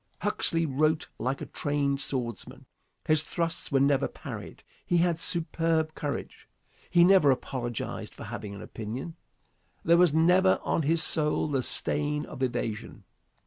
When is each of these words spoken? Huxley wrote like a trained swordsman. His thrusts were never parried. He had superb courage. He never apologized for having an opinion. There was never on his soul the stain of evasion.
Huxley 0.21 0.65
wrote 0.65 1.09
like 1.19 1.41
a 1.41 1.45
trained 1.45 2.01
swordsman. 2.01 2.65
His 3.05 3.23
thrusts 3.23 3.71
were 3.71 3.79
never 3.79 4.07
parried. 4.07 4.63
He 4.83 4.97
had 4.97 5.19
superb 5.19 5.93
courage. 5.93 6.49
He 6.89 7.03
never 7.03 7.29
apologized 7.29 8.15
for 8.15 8.23
having 8.23 8.55
an 8.55 8.63
opinion. 8.63 9.15
There 9.83 9.97
was 9.97 10.11
never 10.11 10.59
on 10.63 10.81
his 10.81 11.03
soul 11.03 11.47
the 11.49 11.61
stain 11.61 12.25
of 12.25 12.41
evasion. 12.41 13.03